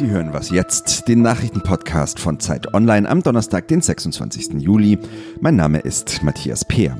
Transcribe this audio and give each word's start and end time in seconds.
Sie 0.00 0.08
hören 0.08 0.32
was 0.32 0.48
jetzt, 0.48 1.08
den 1.08 1.20
Nachrichtenpodcast 1.20 2.18
von 2.18 2.40
Zeit 2.40 2.72
Online 2.72 3.06
am 3.06 3.22
Donnerstag, 3.22 3.68
den 3.68 3.82
26. 3.82 4.54
Juli. 4.54 4.98
Mein 5.42 5.56
Name 5.56 5.80
ist 5.80 6.22
Matthias 6.22 6.64
Peer. 6.64 6.96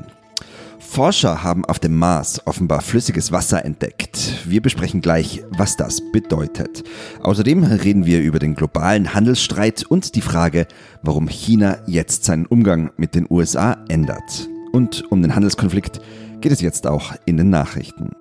Forscher 0.77 1.41
haben 1.41 1.65
auf 1.65 1.79
dem 1.79 1.97
Mars 1.97 2.45
offenbar 2.45 2.81
flüssiges 2.81 3.31
Wasser 3.31 3.65
entdeckt. 3.65 4.45
Wir 4.45 4.61
besprechen 4.61 5.01
gleich, 5.01 5.43
was 5.49 5.77
das 5.77 6.11
bedeutet. 6.11 6.83
Außerdem 7.21 7.63
reden 7.63 8.05
wir 8.05 8.21
über 8.21 8.37
den 8.37 8.53
globalen 8.53 9.15
Handelsstreit 9.15 9.81
und 9.81 10.13
die 10.13 10.21
Frage, 10.21 10.67
warum 11.01 11.27
China 11.27 11.79
jetzt 11.87 12.25
seinen 12.25 12.45
Umgang 12.45 12.91
mit 12.97 13.15
den 13.15 13.25
USA 13.31 13.83
ändert. 13.89 14.47
Und 14.73 15.05
um 15.09 15.23
den 15.23 15.33
Handelskonflikt 15.33 16.01
geht 16.39 16.51
es 16.51 16.61
jetzt 16.61 16.85
auch 16.85 17.13
in 17.25 17.37
den 17.37 17.49
Nachrichten. 17.49 18.11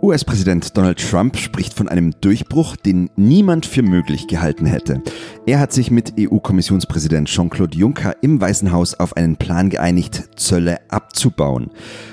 US-Präsident 0.00 0.76
Donald 0.76 0.98
Trump 0.98 1.36
spricht 1.36 1.74
von 1.74 1.88
einem 1.88 2.12
Durchbruch, 2.20 2.76
den 2.76 3.10
niemand 3.16 3.66
für 3.66 3.82
möglich 3.82 4.28
gehalten 4.28 4.64
hätte. 4.64 5.02
Er 5.44 5.58
hat 5.58 5.72
sich 5.72 5.90
mit 5.90 6.14
EU-Kommissionspräsident 6.18 7.28
Jean-Claude 7.28 7.76
Juncker 7.76 8.14
im 8.22 8.40
Weißen 8.40 8.70
Haus 8.70 8.94
auf 8.94 9.16
einen 9.16 9.36
Plan 9.36 9.70
geeinigt, 9.70 10.30
Zölle 10.36 10.78
abzubauen. 10.88 11.70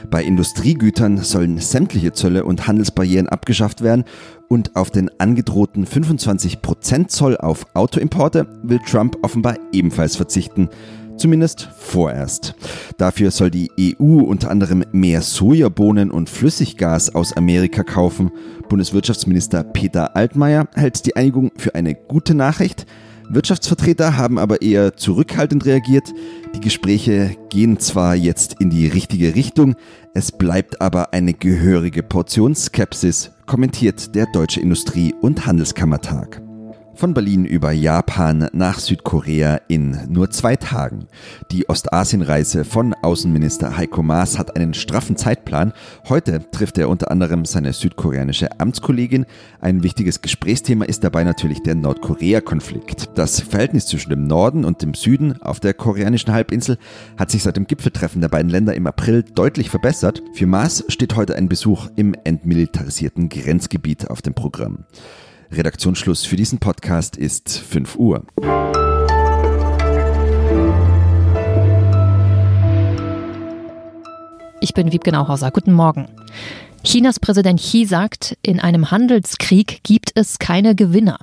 Bei 0.09 0.23
Industriegütern 0.23 1.17
sollen 1.17 1.59
sämtliche 1.59 2.11
Zölle 2.11 2.45
und 2.45 2.67
Handelsbarrieren 2.67 3.29
abgeschafft 3.29 3.81
werden 3.81 4.05
und 4.47 4.75
auf 4.75 4.89
den 4.89 5.09
angedrohten 5.19 5.85
25% 5.85 7.07
Zoll 7.07 7.37
auf 7.37 7.67
Autoimporte 7.75 8.47
will 8.63 8.79
Trump 8.79 9.17
offenbar 9.21 9.57
ebenfalls 9.71 10.15
verzichten. 10.15 10.69
Zumindest 11.17 11.69
vorerst. 11.77 12.55
Dafür 12.97 13.31
soll 13.31 13.49
die 13.49 13.71
EU 13.79 14.21
unter 14.21 14.51
anderem 14.51 14.83
mehr 14.91 15.21
Sojabohnen 15.21 16.11
und 16.11 16.29
Flüssiggas 16.29 17.15
aus 17.15 17.35
Amerika 17.37 17.83
kaufen. 17.83 18.31
Bundeswirtschaftsminister 18.67 19.63
Peter 19.63 20.15
Altmaier 20.15 20.67
hält 20.75 21.05
die 21.05 21.15
Einigung 21.15 21.51
für 21.57 21.75
eine 21.75 21.95
gute 21.95 22.35
Nachricht. 22.35 22.85
Wirtschaftsvertreter 23.29 24.17
haben 24.17 24.37
aber 24.37 24.61
eher 24.61 24.97
zurückhaltend 24.97 25.65
reagiert. 25.65 26.13
Die 26.53 26.59
Gespräche 26.59 27.35
gehen 27.49 27.79
zwar 27.79 28.15
jetzt 28.15 28.57
in 28.59 28.69
die 28.69 28.87
richtige 28.87 29.35
Richtung, 29.35 29.75
es 30.13 30.31
bleibt 30.31 30.81
aber 30.81 31.13
eine 31.13 31.33
gehörige 31.33 32.03
Portion 32.03 32.55
Skepsis, 32.55 33.31
kommentiert 33.45 34.15
der 34.15 34.27
Deutsche 34.27 34.61
Industrie- 34.61 35.15
und 35.21 35.45
Handelskammertag. 35.45 36.41
Von 36.95 37.13
Berlin 37.13 37.43
über 37.43 37.73
Japan 37.73 38.47
nach 38.53 38.79
Südkorea 38.79 39.59
in 39.67 39.99
nur 40.07 40.29
zwei 40.29 40.55
Tagen. 40.55 41.07
Die 41.51 41.67
Ostasienreise 41.67 42.63
von 42.63 42.93
Außenminister 42.93 43.75
Heiko 43.75 44.01
Maas 44.01 44.39
hat 44.39 44.55
einen 44.55 44.73
straffen 44.73 45.17
Zeitplan. 45.17 45.73
Heute 46.07 46.49
trifft 46.51 46.77
er 46.77 46.87
unter 46.87 47.11
anderem 47.11 47.43
seine 47.43 47.73
südkoreanische 47.73 48.61
Amtskollegin. 48.61 49.25
Ein 49.59 49.83
wichtiges 49.83 50.21
Gesprächsthema 50.21 50.85
ist 50.85 51.03
dabei 51.03 51.25
natürlich 51.25 51.61
der 51.63 51.75
Nordkorea-Konflikt. 51.75 53.09
Das 53.15 53.41
Verhältnis 53.41 53.87
zwischen 53.87 54.11
dem 54.11 54.25
Norden 54.25 54.63
und 54.63 54.81
dem 54.81 54.93
Süden 54.93 55.41
auf 55.41 55.59
der 55.59 55.73
koreanischen 55.73 56.31
Halbinsel 56.31 56.77
hat 57.17 57.29
sich 57.29 57.43
seit 57.43 57.57
dem 57.57 57.67
Gipfeltreffen 57.67 58.21
der 58.21 58.29
beiden 58.29 58.49
Länder 58.49 58.73
im 58.73 58.87
April 58.87 59.23
deutlich 59.23 59.69
verbessert. 59.69 60.23
Für 60.33 60.47
Maas 60.47 60.85
steht 60.87 61.17
heute 61.17 61.35
ein 61.35 61.49
Besuch 61.49 61.89
im 61.97 62.15
entmilitarisierten 62.23 63.27
Grenzgebiet 63.27 64.09
auf 64.09 64.21
dem 64.21 64.33
Programm. 64.33 64.85
Redaktionsschluss 65.51 66.25
für 66.25 66.35
diesen 66.35 66.59
Podcast 66.59 67.17
ist 67.17 67.57
5 67.57 67.95
Uhr. 67.97 68.23
Ich 74.61 74.73
bin 74.73 74.91
Wiebke 74.91 75.11
Nauhauser. 75.11 75.51
Guten 75.51 75.73
Morgen. 75.73 76.07
Chinas 76.83 77.19
Präsident 77.19 77.59
Xi 77.59 77.85
sagt, 77.85 78.37
in 78.41 78.59
einem 78.59 78.91
Handelskrieg 78.91 79.81
gibt 79.83 80.11
es 80.15 80.39
keine 80.39 80.75
Gewinner. 80.75 81.17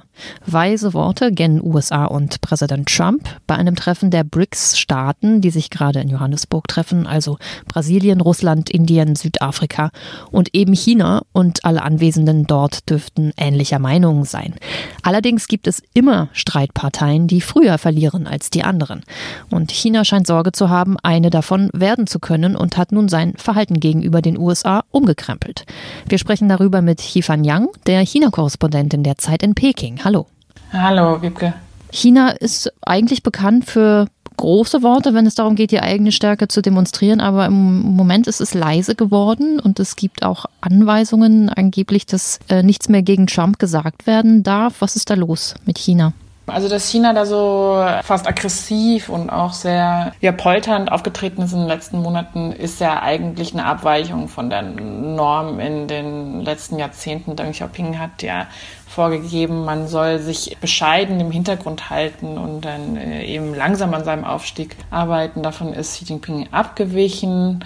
Weise 0.47 0.95
Worte 0.95 1.33
gen 1.33 1.63
USA 1.63 2.05
und 2.05 2.41
Präsident 2.41 2.89
Trump 2.89 3.29
bei 3.47 3.55
einem 3.55 3.77
Treffen 3.77 4.11
der 4.11 4.25
BRICS-Staaten, 4.25 5.41
die 5.41 5.51
sich 5.51 5.71
gerade 5.71 6.01
in 6.01 6.09
Johannesburg 6.09 6.69
treffen, 6.69 7.07
also 7.07 7.39
Brasilien, 7.67 8.21
Russland, 8.21 8.71
Indien, 8.71 9.17
Südafrika 9.17 9.91
und 10.31 10.55
eben 10.55 10.75
China 10.75 11.23
und 11.33 11.65
alle 11.65 11.83
Anwesenden 11.83 12.47
dort 12.47 12.89
dürften 12.91 13.33
ähnlicher 13.37 13.79
Meinung 13.79 14.25
sein. 14.25 14.55
Allerdings 15.03 15.49
gibt 15.49 15.67
es 15.67 15.83
immer 15.95 16.29
Streitparteien, 16.33 17.27
die 17.27 17.41
früher 17.41 17.79
verlieren 17.79 18.27
als 18.27 18.51
die 18.51 18.63
anderen. 18.63 19.03
Und 19.51 19.71
China 19.71 20.05
scheint 20.05 20.27
Sorge 20.27 20.53
zu 20.53 20.71
haben, 20.71 20.97
eine 21.03 21.31
davon 21.31 21.71
werden 21.73 22.07
zu 22.07 22.19
können 22.19 22.57
und 22.57 22.77
hat 22.77 22.93
nun 22.93 23.09
sein 23.09 23.35
Verhalten 23.37 23.81
gegenüber 23.81 24.23
den 24.23 24.39
USA 24.39 24.85
umgekrempelt. 24.91 25.65
Wir 26.09 26.19
sprechen 26.19 26.49
darüber 26.49 26.83
mit 26.83 26.99
Xifan 26.99 27.45
Yang, 27.45 27.69
der 27.87 28.01
China-Korrespondentin 28.01 29.03
der 29.03 29.19
Zeit 29.19 29.43
in 29.43 29.55
Peking. 29.55 30.01
Hallo. 30.05 30.12
Hallo, 30.73 31.21
Wiebke. 31.21 31.53
China 31.91 32.31
ist 32.31 32.73
eigentlich 32.81 33.23
bekannt 33.23 33.67
für 33.67 34.07
große 34.39 34.83
Worte, 34.83 35.13
wenn 35.15 35.27
es 35.27 35.35
darum 35.35 35.55
geht, 35.55 35.71
die 35.71 35.81
eigene 35.81 36.11
Stärke 36.11 36.49
zu 36.49 36.63
demonstrieren, 36.63 37.21
aber 37.21 37.47
im 37.47 37.83
Moment 37.83 38.27
ist 38.27 38.41
es 38.41 38.55
leise 38.55 38.95
geworden 38.95 39.61
und 39.61 39.79
es 39.79 39.97
gibt 39.97 40.25
auch 40.25 40.47
Anweisungen 40.61 41.51
angeblich, 41.51 42.07
dass 42.07 42.41
äh, 42.49 42.63
nichts 42.63 42.89
mehr 42.89 43.03
gegen 43.03 43.27
Trump 43.27 43.59
gesagt 43.59 44.07
werden 44.07 44.43
darf. 44.43 44.77
Was 44.81 44.97
ist 44.97 45.11
da 45.11 45.15
los 45.15 45.55
mit 45.67 45.79
China? 45.79 46.15
Also, 46.47 46.69
dass 46.69 46.91
China 46.91 47.13
da 47.13 47.25
so 47.25 47.85
fast 48.03 48.27
aggressiv 48.27 49.09
und 49.09 49.31
auch 49.31 49.53
sehr 49.53 50.13
ja, 50.21 50.33
polternd 50.33 50.91
aufgetreten 50.91 51.43
ist 51.43 51.53
in 51.53 51.61
den 51.61 51.69
letzten 51.69 52.01
Monaten, 52.01 52.51
ist 52.51 52.81
ja 52.81 53.01
eigentlich 53.01 53.53
eine 53.53 53.65
Abweichung 53.65 54.27
von 54.27 54.51
der 54.51 54.63
Norm 54.63 55.61
in 55.61 55.87
den 55.87 56.41
letzten 56.41 56.81
Jahrzehnten. 56.81 57.37
Deng 57.37 57.53
Xiaoping 57.53 57.99
hat 57.99 58.23
ja 58.23 58.49
vorgegeben, 58.93 59.65
man 59.65 59.89
soll 59.89 60.19
sich 60.19 60.57
bescheiden 60.61 61.19
im 61.19 61.31
Hintergrund 61.31 61.89
halten 61.89 62.37
und 62.37 62.61
dann 62.63 62.97
äh, 62.97 63.25
eben 63.25 63.55
langsam 63.55 63.95
an 63.95 64.05
seinem 64.05 64.25
Aufstieg 64.25 64.77
arbeiten. 64.91 65.43
Davon 65.43 65.73
ist 65.73 65.95
Xi 65.95 66.05
Jinping 66.05 66.49
abgewichen. 66.53 67.65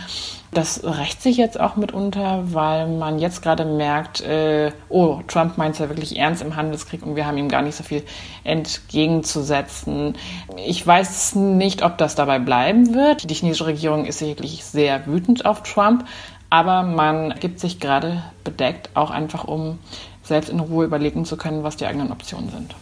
Das 0.53 0.85
rächt 0.85 1.21
sich 1.21 1.37
jetzt 1.37 1.59
auch 1.59 1.75
mitunter, 1.77 2.45
weil 2.53 2.87
man 2.87 3.19
jetzt 3.19 3.43
gerade 3.43 3.65
merkt, 3.65 4.21
äh, 4.21 4.71
oh, 4.89 5.21
Trump 5.27 5.59
meint 5.59 5.75
es 5.75 5.81
ja 5.81 5.89
wirklich 5.89 6.17
ernst 6.17 6.43
im 6.43 6.55
Handelskrieg 6.55 7.05
und 7.05 7.17
wir 7.17 7.27
haben 7.27 7.37
ihm 7.37 7.49
gar 7.49 7.63
nicht 7.63 7.75
so 7.75 7.83
viel 7.83 8.05
entgegenzusetzen. 8.45 10.15
Ich 10.65 10.87
weiß 10.87 11.35
nicht, 11.35 11.83
ob 11.83 11.99
das 11.99 12.15
dabei 12.15 12.39
bleiben 12.39 12.95
wird. 12.95 13.29
Die 13.29 13.35
chinesische 13.35 13.67
Regierung 13.67 14.07
ist 14.07 14.21
sicherlich 14.21 14.65
sehr 14.65 15.07
wütend 15.07 15.45
auf 15.45 15.65
Trump, 15.65 16.07
aber 16.51 16.85
man 16.85 17.35
gibt 17.41 17.59
sich 17.59 17.81
gerade 17.81 18.23
bedeckt, 18.45 18.91
auch 18.95 19.11
einfach 19.11 19.45
um 19.45 19.81
selbst 20.27 20.51
in 20.51 20.61
Ruhe 20.61 20.85
überlegen 20.85 21.25
zu 21.25 21.37
können, 21.37 21.63
was 21.63 21.77
die 21.77 21.87
eigenen 21.87 22.13
Optionen 22.13 22.51
sind. 22.51 22.75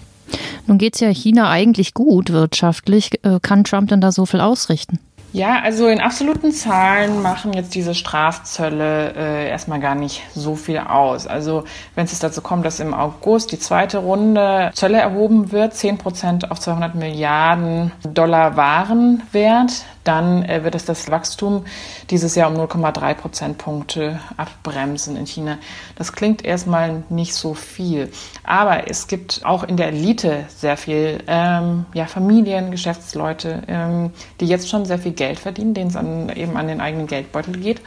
Nun 0.66 0.78
geht 0.78 0.94
es 0.94 1.00
ja 1.00 1.08
China 1.08 1.50
eigentlich 1.50 1.94
gut 1.94 2.30
wirtschaftlich. 2.30 3.10
Äh, 3.22 3.38
kann 3.40 3.64
Trump 3.64 3.88
denn 3.88 4.00
da 4.00 4.12
so 4.12 4.26
viel 4.26 4.40
ausrichten? 4.40 4.98
Ja, 5.34 5.60
also 5.62 5.88
in 5.88 6.00
absoluten 6.00 6.52
Zahlen 6.52 7.20
machen 7.20 7.54
jetzt 7.54 7.74
diese 7.74 7.96
Strafzölle 7.96 9.14
äh, 9.16 9.48
erstmal 9.48 9.80
gar 9.80 9.96
nicht 9.96 10.22
so 10.32 10.54
viel 10.54 10.78
aus. 10.78 11.26
Also 11.26 11.64
wenn 11.96 12.04
es 12.04 12.16
dazu 12.20 12.40
kommt, 12.40 12.64
dass 12.64 12.78
im 12.78 12.94
August 12.94 13.50
die 13.50 13.58
zweite 13.58 13.98
Runde 13.98 14.70
Zölle 14.74 14.98
erhoben 14.98 15.50
wird, 15.50 15.74
10 15.74 15.98
Prozent 15.98 16.52
auf 16.52 16.60
200 16.60 16.94
Milliarden 16.94 17.90
Dollar 18.04 18.56
Warenwert, 18.56 19.84
dann 20.04 20.44
äh, 20.44 20.62
wird 20.64 20.74
es 20.74 20.84
das 20.84 21.10
Wachstum 21.10 21.64
dieses 22.10 22.34
Jahr 22.34 22.50
um 22.50 22.56
0,3 22.56 23.14
Prozentpunkte 23.14 24.20
abbremsen 24.36 25.16
in 25.16 25.26
China. 25.26 25.58
Das 25.96 26.12
klingt 26.12 26.44
erstmal 26.44 27.02
nicht 27.08 27.34
so 27.34 27.54
viel, 27.54 28.10
aber 28.44 28.88
es 28.88 29.06
gibt 29.06 29.40
auch 29.44 29.64
in 29.64 29.76
der 29.76 29.88
Elite 29.88 30.44
sehr 30.48 30.76
viel 30.76 31.22
ähm, 31.26 31.86
ja, 31.94 32.06
Familien, 32.06 32.70
Geschäftsleute, 32.70 33.62
ähm, 33.66 34.10
die 34.40 34.46
jetzt 34.46 34.68
schon 34.68 34.84
sehr 34.84 34.98
viel 34.98 35.12
Geld 35.12 35.38
verdienen, 35.38 35.74
denen 35.74 35.90
es 35.90 36.36
eben 36.36 36.56
an 36.56 36.68
den 36.68 36.80
eigenen 36.80 37.06
Geldbeutel 37.06 37.56
geht 37.56 37.80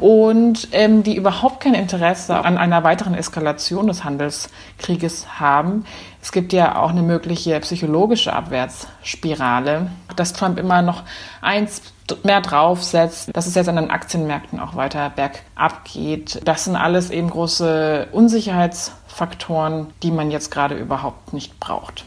und 0.00 0.68
ähm, 0.72 1.02
die 1.02 1.16
überhaupt 1.16 1.60
kein 1.60 1.74
Interesse 1.74 2.36
an 2.44 2.56
einer 2.56 2.84
weiteren 2.84 3.14
Eskalation 3.14 3.88
des 3.88 4.04
Handelskrieges 4.04 5.40
haben. 5.40 5.84
Es 6.20 6.32
gibt 6.32 6.52
ja 6.52 6.76
auch 6.76 6.90
eine 6.90 7.02
mögliche 7.02 7.58
psychologische 7.60 8.32
Abwärtsspirale, 8.32 9.90
dass 10.16 10.32
Trump 10.32 10.58
immer 10.58 10.82
noch 10.82 11.04
eins 11.48 11.80
mehr 12.24 12.42
draufsetzt, 12.42 13.30
dass 13.32 13.46
es 13.46 13.54
jetzt 13.54 13.68
an 13.68 13.76
den 13.76 13.90
Aktienmärkten 13.90 14.60
auch 14.60 14.76
weiter 14.76 15.10
bergab 15.10 15.84
geht. 15.84 16.40
Das 16.44 16.64
sind 16.64 16.76
alles 16.76 17.10
eben 17.10 17.30
große 17.30 18.08
Unsicherheitsfaktoren, 18.12 19.86
die 20.02 20.10
man 20.10 20.30
jetzt 20.30 20.50
gerade 20.50 20.74
überhaupt 20.76 21.32
nicht 21.32 21.58
braucht. 21.58 22.04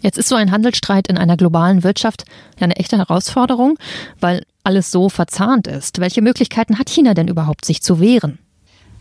Jetzt 0.00 0.18
ist 0.18 0.28
so 0.28 0.34
ein 0.34 0.50
Handelsstreit 0.50 1.06
in 1.06 1.16
einer 1.16 1.36
globalen 1.36 1.84
Wirtschaft 1.84 2.24
ja 2.58 2.64
eine 2.64 2.76
echte 2.76 2.98
Herausforderung, 2.98 3.78
weil 4.20 4.44
alles 4.64 4.90
so 4.90 5.08
verzahnt 5.08 5.66
ist. 5.66 6.00
Welche 6.00 6.22
Möglichkeiten 6.22 6.78
hat 6.78 6.88
China 6.88 7.14
denn 7.14 7.28
überhaupt, 7.28 7.64
sich 7.64 7.82
zu 7.82 8.00
wehren? 8.00 8.38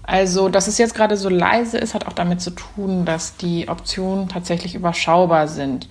Also, 0.04 0.50
dass 0.50 0.68
es 0.68 0.78
jetzt 0.78 0.96
gerade 0.96 1.16
so 1.16 1.30
leise 1.30 1.78
ist, 1.78 1.94
hat 1.94 2.08
auch 2.08 2.14
damit 2.14 2.42
zu 2.42 2.52
tun, 2.52 3.06
dass 3.06 3.38
die 3.38 3.70
Optionen 3.70 4.28
tatsächlich 4.28 4.76
überschaubar 4.76 5.48
sind. 5.48 5.88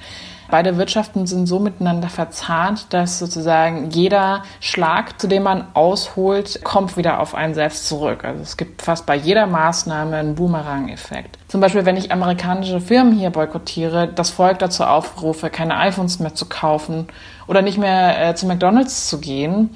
Beide 0.50 0.76
Wirtschaften 0.76 1.26
sind 1.26 1.46
so 1.46 1.58
miteinander 1.58 2.08
verzahnt, 2.08 2.92
dass 2.92 3.18
sozusagen 3.18 3.90
jeder 3.90 4.42
Schlag, 4.60 5.20
zu 5.20 5.28
dem 5.28 5.44
man 5.44 5.66
ausholt, 5.74 6.62
kommt 6.64 6.96
wieder 6.96 7.20
auf 7.20 7.34
einen 7.34 7.54
selbst 7.54 7.86
zurück. 7.86 8.24
Also 8.24 8.42
es 8.42 8.56
gibt 8.56 8.82
fast 8.82 9.06
bei 9.06 9.14
jeder 9.14 9.46
Maßnahme 9.46 10.16
einen 10.16 10.34
Boomerang-Effekt. 10.34 11.38
Zum 11.48 11.60
Beispiel, 11.60 11.84
wenn 11.84 11.96
ich 11.96 12.12
amerikanische 12.12 12.80
Firmen 12.80 13.12
hier 13.12 13.30
boykottiere, 13.30 14.08
das 14.08 14.30
Volk 14.30 14.58
dazu 14.58 14.84
aufrufe, 14.84 15.50
keine 15.50 15.76
iPhones 15.76 16.18
mehr 16.18 16.34
zu 16.34 16.46
kaufen 16.46 17.06
oder 17.46 17.62
nicht 17.62 17.78
mehr 17.78 18.30
äh, 18.30 18.34
zu 18.34 18.46
McDonald's 18.46 19.08
zu 19.08 19.20
gehen, 19.20 19.70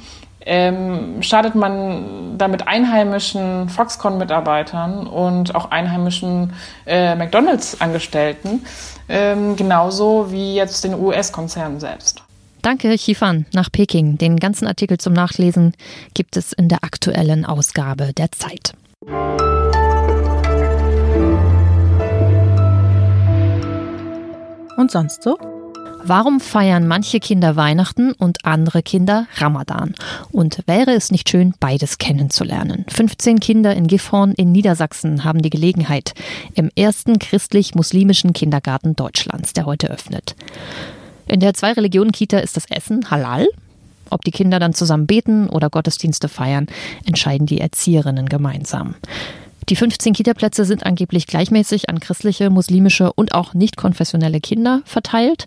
ähm, 0.47 1.23
startet 1.23 1.55
man 1.55 2.37
damit 2.39 2.67
einheimischen 2.67 3.69
Foxconn-Mitarbeitern 3.69 5.07
und 5.07 5.55
auch 5.55 5.71
einheimischen 5.71 6.53
äh, 6.87 7.15
McDonalds-Angestellten, 7.15 8.65
ähm, 9.09 9.57
genauso 9.57 10.31
wie 10.31 10.55
jetzt 10.55 10.85
den 10.85 10.95
US-Konzernen 10.95 11.81
selbst. 11.81 12.23
Danke, 12.63 12.97
Chifan, 12.97 13.45
nach 13.53 13.71
Peking. 13.71 14.17
Den 14.17 14.39
ganzen 14.39 14.67
Artikel 14.67 14.97
zum 14.99 15.13
Nachlesen 15.13 15.75
gibt 16.15 16.37
es 16.39 16.55
in 16.55 16.71
der 16.71 16.83
aktuellen 16.83 17.45
Ausgabe 17.45 18.13
der 18.15 18.33
Zeit. 18.33 18.73
Und 24.77 24.91
sonst 24.91 25.23
so? 25.23 25.39
Warum 26.07 26.39
feiern 26.39 26.87
manche 26.87 27.19
Kinder 27.19 27.57
Weihnachten 27.57 28.13
und 28.13 28.45
andere 28.45 28.83
Kinder 28.83 29.27
Ramadan? 29.37 29.95
Und 30.33 30.59
wäre 30.67 30.93
es 30.93 31.11
nicht 31.11 31.31
schön, 31.31 31.55
beides 31.59 31.97
kennenzulernen? 31.97 32.85
15 32.89 33.41
Kinder 33.41 33.75
in 33.75 33.87
Gifhorn 33.87 34.33
in 34.33 34.53
Niedersachsen 34.53 35.25
haben 35.25 35.41
die 35.41 35.49
Gelegenheit 35.49 36.13
im 36.57 36.71
ersten 36.77 37.19
christlich-muslimischen 37.19 38.35
Kindergarten 38.35 38.95
Deutschlands, 38.95 39.55
der 39.55 39.65
heute 39.65 39.89
öffnet. 39.89 40.37
In 41.27 41.41
der 41.41 41.55
Zwei-Religionen-Kita 41.55 42.37
ist 42.37 42.59
das 42.59 42.67
Essen 42.71 43.11
halal. 43.11 43.49
Ob 44.11 44.25
die 44.25 44.31
Kinder 44.31 44.59
dann 44.59 44.75
zusammen 44.75 45.07
beten 45.07 45.49
oder 45.49 45.71
Gottesdienste 45.71 46.29
feiern, 46.29 46.67
entscheiden 47.07 47.47
die 47.47 47.63
Erzieherinnen 47.63 48.29
gemeinsam. 48.29 48.97
Die 49.69 49.77
15 49.77 50.13
Kita-Plätze 50.13 50.67
sind 50.67 50.85
angeblich 50.85 51.27
gleichmäßig 51.27 51.89
an 51.89 51.99
christliche, 51.99 52.51
muslimische 52.51 53.13
und 53.13 53.35
auch 53.35 53.55
nicht 53.55 53.77
konfessionelle 53.77 54.41
Kinder 54.41 54.83
verteilt. 54.85 55.47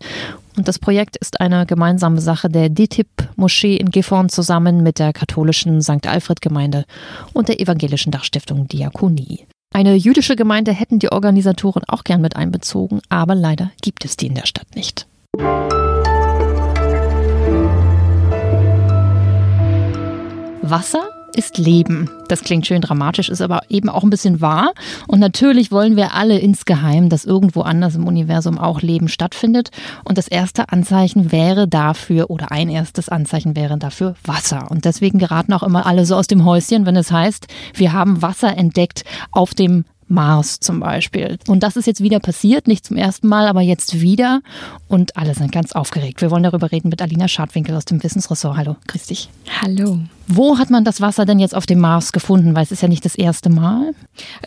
Und 0.58 0.68
das 0.68 0.80
Projekt 0.80 1.18
ist 1.18 1.40
eine 1.40 1.68
gemeinsame 1.68 2.20
Sache 2.20 2.50
der 2.50 2.70
DITIB-Moschee 2.70 3.76
in 3.76 3.92
Gifhorn 3.92 4.30
zusammen 4.30 4.82
mit 4.82 4.98
der 4.98 5.14
katholischen 5.14 5.84
St. 5.84 6.08
Alfred-Gemeinde 6.08 6.86
und 7.34 7.48
der 7.48 7.62
evangelischen 7.62 8.12
Dachstiftung 8.12 8.68
Diakonie. 8.68 9.46
Eine 9.72 9.94
jüdische 9.94 10.36
Gemeinde 10.36 10.72
hätten 10.72 10.98
die 10.98 11.12
Organisatoren 11.12 11.84
auch 11.88 12.04
gern 12.04 12.22
mit 12.22 12.36
einbezogen, 12.36 13.02
aber 13.10 13.36
leider 13.36 13.70
gibt 13.84 14.04
es 14.04 14.18
die 14.18 14.28
in 14.28 14.36
der 14.36 14.48
Stadt 14.48 14.76
nicht. 14.76 15.06
Wasser 20.64 21.17
ist 21.38 21.60
Leben. 21.60 22.10
Das 22.28 22.42
klingt 22.42 22.66
schön 22.66 22.82
dramatisch, 22.82 23.30
ist 23.30 23.42
aber 23.42 23.62
eben 23.70 23.90
auch 23.90 24.04
ein 24.04 24.10
bisschen 24.10 24.42
wahr. 24.42 24.74
Und 25.08 25.20
natürlich 25.20 25.72
wollen 25.72 25.96
wir 25.96 26.16
alle 26.16 26.40
insgeheim, 26.40 27.10
dass 27.10 27.26
irgendwo 27.26 27.62
anders 27.62 27.96
im 27.96 28.08
Universum 28.08 28.58
auch 28.58 28.82
Leben 28.82 29.08
stattfindet. 29.08 29.70
Und 30.04 30.18
das 30.18 30.28
erste 30.28 30.70
Anzeichen 30.70 31.32
wäre 31.32 31.68
dafür, 31.68 32.32
oder 32.32 32.52
ein 32.52 32.70
erstes 32.70 33.08
Anzeichen 33.08 33.56
wäre 33.56 33.78
dafür 33.78 34.16
Wasser. 34.26 34.72
Und 34.72 34.86
deswegen 34.86 35.20
geraten 35.20 35.54
auch 35.54 35.64
immer 35.64 35.86
alle 35.86 36.06
so 36.06 36.16
aus 36.16 36.28
dem 36.28 36.44
Häuschen, 36.44 36.88
wenn 36.88 36.96
es 36.96 37.12
heißt, 37.12 37.46
wir 37.76 37.94
haben 37.94 38.24
Wasser 38.24 38.58
entdeckt 38.58 39.04
auf 39.32 39.54
dem 39.54 39.86
Mars 40.08 40.60
zum 40.60 40.80
Beispiel. 40.80 41.38
Und 41.48 41.64
das 41.64 41.76
ist 41.76 41.86
jetzt 41.86 42.02
wieder 42.02 42.20
passiert, 42.20 42.68
nicht 42.68 42.86
zum 42.86 42.98
ersten 42.98 43.28
Mal, 43.28 43.48
aber 43.48 43.62
jetzt 43.62 44.02
wieder. 44.02 44.42
Und 44.88 45.18
alle 45.18 45.34
sind 45.34 45.52
ganz 45.52 45.74
aufgeregt. 45.74 46.22
Wir 46.22 46.32
wollen 46.32 46.44
darüber 46.44 46.72
reden 46.72 46.90
mit 46.90 47.02
Alina 47.02 47.28
Schadwinkel 47.28 47.76
aus 47.76 47.86
dem 47.86 48.04
Wissensressort. 48.04 48.58
Hallo, 48.58 48.76
grüß 48.88 49.08
dich. 49.08 49.30
Hallo. 49.62 50.00
Wo 50.28 50.58
hat 50.58 50.70
man 50.70 50.84
das 50.84 51.02
Wasser 51.02 51.26
denn 51.26 51.40
jetzt 51.40 51.56
auf 51.56 51.66
dem 51.66 51.80
Mars 51.80 52.12
gefunden? 52.12 52.56
Weil 52.56 52.64
es 52.64 52.72
ist 52.72 52.82
ja 52.82 52.88
nicht 52.88 53.06
das 53.06 53.16
erste 53.16 53.50
Mal. 53.50 53.94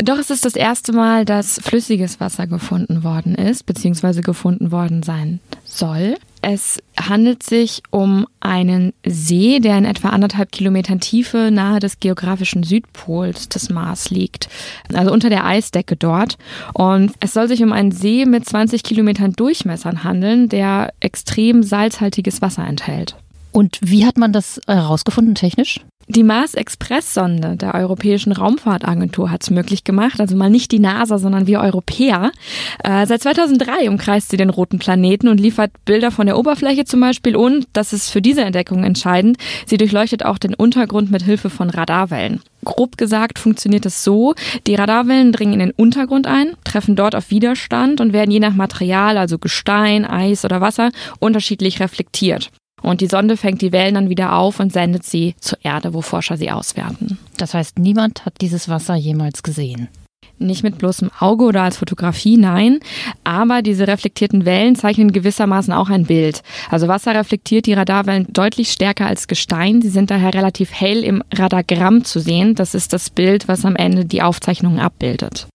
Doch, 0.03 0.19
es 0.19 0.31
ist 0.31 0.45
das 0.45 0.55
erste 0.55 0.93
Mal, 0.93 1.25
dass 1.25 1.61
flüssiges 1.63 2.21
Wasser 2.21 2.47
gefunden 2.47 3.03
worden 3.03 3.35
ist, 3.35 3.67
beziehungsweise 3.67 4.23
gefunden 4.23 4.73
worden 4.73 5.03
sein 5.03 5.41
soll. 5.65 6.17
Es 6.43 6.79
handelt 6.99 7.43
sich 7.43 7.83
um 7.91 8.27
einen 8.41 8.93
See, 9.05 9.61
der 9.61 9.77
in 9.77 9.85
etwa 9.85 10.09
anderthalb 10.09 10.53
Kilometern 10.53 11.01
Tiefe 11.01 11.51
nahe 11.51 11.81
des 11.81 12.01
geografischen 12.01 12.63
Südpols 12.63 13.49
des 13.49 13.69
Mars 13.69 14.11
liegt, 14.11 14.49
also 14.93 15.13
unter 15.13 15.29
der 15.29 15.45
Eisdecke 15.45 15.97
dort. 15.97 16.39
Und 16.73 17.13
es 17.21 17.35
soll 17.35 17.49
sich 17.49 17.63
um 17.63 17.73
einen 17.73 17.93
See 17.93 18.25
mit 18.25 18.49
20 18.49 18.83
Kilometern 18.83 19.33
Durchmessern 19.33 20.05
handeln, 20.05 20.49
der 20.49 20.93
extrem 21.01 21.63
salzhaltiges 21.63 22.41
Wasser 22.41 22.67
enthält. 22.67 23.17
Und 23.53 23.79
wie 23.83 24.07
hat 24.07 24.17
man 24.17 24.33
das 24.33 24.61
herausgefunden 24.67 25.35
technisch? 25.35 25.81
Die 26.11 26.25
Mars-Express-Sonde 26.25 27.55
der 27.55 27.77
Europäischen 27.77 28.33
Raumfahrtagentur 28.33 29.31
hat 29.31 29.45
es 29.45 29.51
möglich 29.51 29.85
gemacht, 29.85 30.19
also 30.19 30.35
mal 30.35 30.51
nicht 30.51 30.73
die 30.73 30.81
NASA, 30.81 31.19
sondern 31.19 31.47
wir 31.47 31.61
Europäer. 31.61 32.33
Äh, 32.83 33.07
seit 33.07 33.23
2003 33.23 33.89
umkreist 33.89 34.31
sie 34.31 34.37
den 34.37 34.51
roten 34.51 34.81
Planeten 34.81 35.29
und 35.29 35.39
liefert 35.39 35.71
Bilder 35.85 36.11
von 36.11 36.27
der 36.27 36.37
Oberfläche 36.37 36.85
zum 36.85 36.99
Beispiel 36.99 37.37
und, 37.37 37.69
das 37.75 37.93
ist 37.93 38.11
für 38.11 38.21
diese 38.21 38.41
Entdeckung 38.41 38.83
entscheidend, 38.83 39.37
sie 39.67 39.77
durchleuchtet 39.77 40.25
auch 40.25 40.39
den 40.39 40.53
Untergrund 40.53 41.13
mit 41.13 41.23
Hilfe 41.23 41.49
von 41.49 41.71
Radarwellen. 41.71 42.41
Grob 42.65 42.97
gesagt 42.97 43.39
funktioniert 43.39 43.87
es 43.87 44.03
so, 44.03 44.35
die 44.67 44.75
Radarwellen 44.75 45.31
dringen 45.31 45.53
in 45.53 45.61
den 45.61 45.71
Untergrund 45.71 46.27
ein, 46.27 46.55
treffen 46.65 46.97
dort 46.97 47.15
auf 47.15 47.31
Widerstand 47.31 48.01
und 48.01 48.13
werden 48.13 48.33
je 48.33 48.41
nach 48.41 48.55
Material, 48.55 49.17
also 49.17 49.39
Gestein, 49.39 50.05
Eis 50.05 50.45
oder 50.45 50.61
Wasser, 50.61 50.91
unterschiedlich 51.21 51.79
reflektiert. 51.79 52.51
Und 52.83 53.01
die 53.01 53.07
Sonde 53.07 53.37
fängt 53.37 53.63
die 53.63 53.73
Wellen 53.73 53.95
dann 53.95 54.11
wieder 54.11 54.37
auf 54.37 54.61
und 54.61 54.73
sendet 54.73 55.05
sie 55.05 55.35
zur 55.41 55.59
Erde, 55.63 55.95
wo 55.95 56.03
Forscher 56.03 56.37
sie 56.37 56.51
auswerten. 56.51 57.19
Das 57.37 57.55
heißt, 57.55 57.79
niemand 57.79 58.25
hat 58.25 58.35
dieses 58.41 58.69
Wasser 58.69 58.95
jemals 58.95 59.43
gesehen. 59.43 59.89
Nicht 60.43 60.63
mit 60.63 60.79
bloßem 60.79 61.11
Auge 61.19 61.45
oder 61.45 61.63
als 61.63 61.77
Fotografie, 61.77 62.39
nein. 62.39 62.81
Aber 63.25 63.61
diese 63.61 63.87
reflektierten 63.87 64.47
Wellen 64.47 64.75
zeichnen 64.75 65.13
gewissermaßen 65.13 65.73
auch 65.75 65.91
ein 65.91 66.07
Bild. 66.07 66.43
Also 66.71 66.89
Wasser 66.89 67.15
reflektiert 67.15 67.67
die 67.67 67.75
Radarwellen 67.75 68.27
deutlich 68.33 68.73
stärker 68.73 69.07
als 69.07 69.29
Gestein. 69.29 69.83
Sie 69.83 69.91
sind 69.91 70.11
daher 70.11 70.33
relativ 70.33 70.73
hell 70.73 71.05
im 71.05 71.23
Radargramm 71.35 72.05
zu 72.05 72.21
sehen. 72.21 72.55
Das 72.55 72.75
ist 72.75 72.95
das 72.95 73.11
Bild, 73.11 73.49
was 73.49 73.67
am 73.67 73.77
Ende 73.77 74.07
die 74.07 74.23
Aufzeichnungen 74.23 74.81
abbildet. 74.81 75.47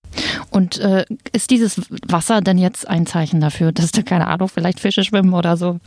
Und 0.50 0.80
äh, 0.80 1.06
ist 1.34 1.52
dieses 1.52 1.82
Wasser 2.08 2.42
denn 2.42 2.58
jetzt 2.58 2.88
ein 2.88 3.06
Zeichen 3.06 3.42
dafür, 3.42 3.72
dass 3.72 3.92
da, 3.92 4.02
keine 4.02 4.28
Ahnung, 4.28 4.48
vielleicht 4.48 4.80
Fische 4.80 5.04
schwimmen 5.04 5.34
oder 5.34 5.58
so? 5.58 5.80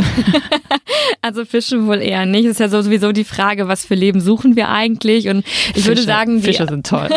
also 1.22 1.44
Fische 1.44 1.86
wohl 1.86 2.00
eher 2.00 2.26
nicht. 2.26 2.44
Das 2.44 2.52
ist 2.52 2.60
ja 2.60 2.68
sowieso 2.68 3.12
die 3.12 3.24
Frage, 3.24 3.68
was 3.68 3.84
für 3.84 3.94
Leben 3.94 4.20
suchen 4.20 4.56
wir 4.56 4.68
eigentlich? 4.68 5.28
Und 5.28 5.46
ich 5.46 5.72
Fische, 5.74 5.88
würde 5.88 6.02
sagen, 6.02 6.42
Fische 6.42 6.66
sind 6.66 6.86
toll. 6.86 7.08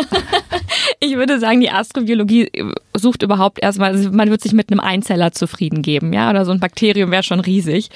ich 1.00 1.16
würde 1.16 1.38
sagen, 1.38 1.60
die 1.60 1.70
Astrobiologie 1.70 2.50
sucht 2.94 3.22
überhaupt 3.22 3.62
erstmal, 3.62 3.90
also 3.92 4.10
man 4.10 4.30
wird 4.30 4.42
sich 4.42 4.52
mit 4.52 4.70
einem 4.70 4.80
Einzeller 4.80 5.32
zufrieden 5.32 5.82
geben, 5.82 6.12
ja, 6.12 6.30
oder 6.30 6.44
so 6.44 6.52
ein 6.52 6.60
Bakterium 6.60 7.10
wäre 7.10 7.22
schon 7.22 7.40
riesig. 7.40 7.90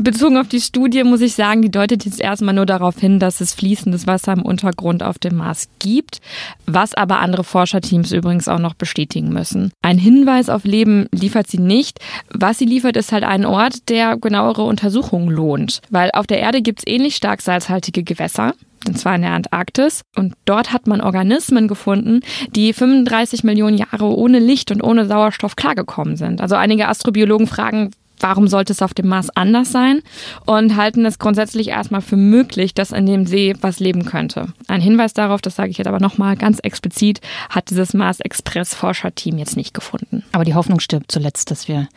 Bezogen 0.00 0.36
auf 0.36 0.46
die 0.46 0.60
Studie 0.60 1.02
muss 1.02 1.20
ich 1.20 1.34
sagen, 1.34 1.60
die 1.60 1.72
deutet 1.72 2.04
jetzt 2.04 2.20
erstmal 2.20 2.54
nur 2.54 2.66
darauf 2.66 2.98
hin, 2.98 3.18
dass 3.18 3.40
es 3.40 3.52
fließendes 3.52 4.06
Wasser 4.06 4.32
im 4.32 4.42
Untergrund 4.42 5.02
auf 5.02 5.18
dem 5.18 5.36
Mars 5.36 5.68
gibt, 5.80 6.20
was 6.66 6.94
aber 6.94 7.18
andere 7.18 7.42
Forscherteams 7.42 8.12
übrigens 8.12 8.46
auch 8.46 8.60
noch 8.60 8.74
bestätigen 8.74 9.30
müssen. 9.30 9.72
Ein 9.82 9.98
Hinweis 9.98 10.50
auf 10.50 10.64
Leben 10.64 11.08
liefert 11.12 11.48
sie 11.48 11.58
nicht. 11.58 11.98
Was 12.30 12.58
sie 12.58 12.64
liefert, 12.64 12.96
ist 12.96 13.10
halt 13.10 13.24
ein 13.24 13.44
Ort, 13.44 13.88
der 13.88 14.16
genauere 14.16 14.62
Untersuchungen 14.62 15.30
lohnt. 15.30 15.80
Weil 15.90 16.12
auf 16.12 16.28
der 16.28 16.38
Erde 16.38 16.62
gibt 16.62 16.78
es 16.78 16.86
ähnlich 16.86 17.16
stark 17.16 17.42
salzhaltige 17.42 18.04
Gewässer 18.04 18.54
und 18.86 18.96
zwar 18.96 19.16
in 19.16 19.22
der 19.22 19.32
Antarktis. 19.32 20.02
Und 20.16 20.34
dort 20.44 20.72
hat 20.72 20.86
man 20.86 21.00
Organismen 21.00 21.66
gefunden, 21.66 22.20
die 22.54 22.72
35 22.72 23.42
Millionen 23.42 23.76
Jahre 23.76 24.06
ohne 24.16 24.38
Licht 24.38 24.70
und 24.70 24.82
ohne 24.82 25.06
Sauerstoff 25.06 25.56
klargekommen 25.56 26.16
sind. 26.16 26.40
Also 26.40 26.54
einige 26.54 26.88
Astrobiologen 26.88 27.48
fragen, 27.48 27.90
warum 28.20 28.48
sollte 28.48 28.72
es 28.72 28.82
auf 28.82 28.94
dem 28.94 29.08
Mars 29.08 29.30
anders 29.30 29.72
sein 29.72 30.02
und 30.46 30.76
halten 30.76 31.04
es 31.04 31.18
grundsätzlich 31.18 31.68
erstmal 31.68 32.00
für 32.00 32.16
möglich, 32.16 32.74
dass 32.74 32.92
in 32.92 33.06
dem 33.06 33.26
See 33.26 33.54
was 33.60 33.80
leben 33.80 34.04
könnte. 34.04 34.48
Ein 34.66 34.80
Hinweis 34.80 35.14
darauf, 35.14 35.40
das 35.40 35.56
sage 35.56 35.70
ich 35.70 35.78
jetzt 35.78 35.86
aber 35.86 36.00
nochmal 36.00 36.36
ganz 36.36 36.58
explizit, 36.60 37.20
hat 37.50 37.70
dieses 37.70 37.94
Mars 37.94 38.20
Express 38.20 38.74
Forscherteam 38.74 39.38
jetzt 39.38 39.56
nicht 39.56 39.74
gefunden. 39.74 40.24
Aber 40.32 40.44
die 40.44 40.54
Hoffnung 40.54 40.80
stirbt 40.80 41.10
zuletzt, 41.10 41.50
dass 41.50 41.68
wir 41.68 41.88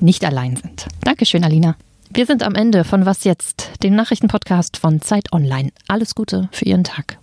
nicht 0.00 0.24
allein 0.24 0.56
sind. 0.56 0.86
Dankeschön, 1.04 1.44
Alina. 1.44 1.76
Wir 2.12 2.26
sind 2.26 2.42
am 2.42 2.56
Ende 2.56 2.82
von 2.82 3.06
Was 3.06 3.22
jetzt, 3.24 3.70
dem 3.84 3.94
Nachrichtenpodcast 3.94 4.76
von 4.76 5.00
Zeit 5.00 5.32
Online. 5.32 5.70
Alles 5.86 6.16
Gute 6.16 6.48
für 6.50 6.64
Ihren 6.64 6.82
Tag. 6.84 7.18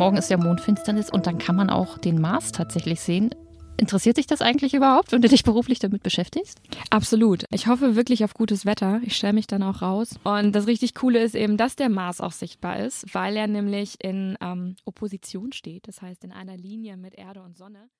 Morgen 0.00 0.16
ist 0.16 0.30
ja 0.30 0.38
Mondfinsternis 0.38 1.10
und 1.10 1.26
dann 1.26 1.36
kann 1.36 1.56
man 1.56 1.68
auch 1.68 1.98
den 1.98 2.22
Mars 2.22 2.52
tatsächlich 2.52 3.02
sehen. 3.02 3.34
Interessiert 3.76 4.16
dich 4.16 4.26
das 4.26 4.40
eigentlich 4.40 4.72
überhaupt, 4.72 5.12
wenn 5.12 5.20
du 5.20 5.28
dich 5.28 5.42
beruflich 5.42 5.78
damit 5.78 6.02
beschäftigst? 6.02 6.58
Absolut. 6.88 7.44
Ich 7.50 7.66
hoffe 7.66 7.96
wirklich 7.96 8.24
auf 8.24 8.32
gutes 8.32 8.64
Wetter. 8.64 9.02
Ich 9.04 9.14
stelle 9.14 9.34
mich 9.34 9.46
dann 9.46 9.62
auch 9.62 9.82
raus. 9.82 10.18
Und 10.24 10.52
das 10.52 10.66
richtig 10.66 10.94
Coole 10.94 11.22
ist 11.22 11.34
eben, 11.34 11.58
dass 11.58 11.76
der 11.76 11.90
Mars 11.90 12.22
auch 12.22 12.32
sichtbar 12.32 12.78
ist, 12.78 13.14
weil 13.14 13.36
er 13.36 13.46
nämlich 13.46 14.02
in 14.02 14.38
ähm, 14.40 14.76
Opposition 14.86 15.52
steht. 15.52 15.86
Das 15.86 16.00
heißt 16.00 16.24
in 16.24 16.32
einer 16.32 16.56
Linie 16.56 16.96
mit 16.96 17.14
Erde 17.14 17.42
und 17.42 17.58
Sonne. 17.58 17.90